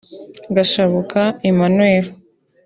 Gashabuka 0.55 1.19
Emmanuel 1.49 2.05